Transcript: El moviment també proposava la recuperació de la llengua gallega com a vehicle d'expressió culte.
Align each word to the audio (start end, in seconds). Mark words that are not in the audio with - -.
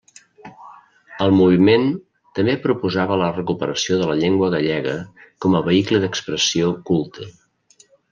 El 1.25 1.33
moviment 1.39 1.83
també 2.39 2.55
proposava 2.63 3.17
la 3.23 3.27
recuperació 3.35 3.99
de 3.99 4.07
la 4.13 4.15
llengua 4.23 4.49
gallega 4.55 4.95
com 5.45 5.59
a 5.59 5.63
vehicle 5.69 6.01
d'expressió 6.07 6.73
culte. 6.89 7.29